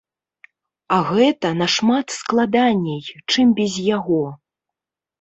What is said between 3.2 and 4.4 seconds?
чым без яго.